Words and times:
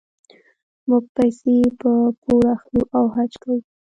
موږ 0.89 1.03
پیسې 1.15 1.55
په 1.81 1.91
پور 2.21 2.43
اخلو 2.55 2.81
او 2.97 3.05
حج 3.15 3.31
کوو. 3.41 3.57